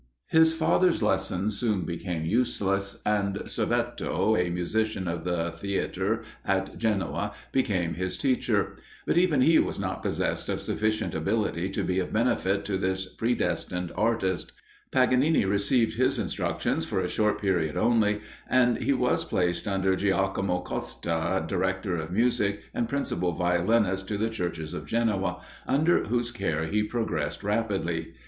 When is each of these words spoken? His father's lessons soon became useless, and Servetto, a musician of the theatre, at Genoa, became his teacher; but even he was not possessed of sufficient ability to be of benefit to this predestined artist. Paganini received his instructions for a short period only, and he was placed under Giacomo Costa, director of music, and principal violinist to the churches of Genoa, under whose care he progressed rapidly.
His 0.31 0.51
father's 0.51 1.03
lessons 1.03 1.59
soon 1.59 1.81
became 1.85 2.25
useless, 2.25 2.99
and 3.05 3.35
Servetto, 3.45 4.35
a 4.35 4.49
musician 4.49 5.07
of 5.07 5.25
the 5.25 5.51
theatre, 5.51 6.23
at 6.43 6.75
Genoa, 6.75 7.33
became 7.51 7.93
his 7.93 8.17
teacher; 8.17 8.73
but 9.05 9.15
even 9.15 9.41
he 9.43 9.59
was 9.59 9.79
not 9.79 10.01
possessed 10.01 10.49
of 10.49 10.59
sufficient 10.59 11.13
ability 11.13 11.69
to 11.69 11.83
be 11.83 11.99
of 11.99 12.11
benefit 12.13 12.65
to 12.65 12.79
this 12.79 13.05
predestined 13.13 13.91
artist. 13.95 14.53
Paganini 14.89 15.45
received 15.45 15.97
his 15.97 16.17
instructions 16.17 16.83
for 16.83 16.99
a 16.99 17.07
short 17.07 17.39
period 17.39 17.77
only, 17.77 18.21
and 18.49 18.79
he 18.79 18.93
was 18.93 19.23
placed 19.23 19.67
under 19.67 19.95
Giacomo 19.95 20.61
Costa, 20.61 21.45
director 21.47 21.95
of 21.97 22.09
music, 22.11 22.63
and 22.73 22.89
principal 22.89 23.33
violinist 23.33 24.07
to 24.07 24.17
the 24.17 24.31
churches 24.31 24.73
of 24.73 24.87
Genoa, 24.87 25.43
under 25.67 26.05
whose 26.05 26.31
care 26.31 26.65
he 26.65 26.81
progressed 26.81 27.43
rapidly. 27.43 28.15